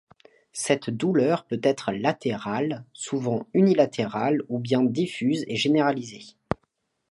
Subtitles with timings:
[0.53, 6.23] Cette douleur peut être latérale, souvent unilatérale, ou bien diffuse et généralisée.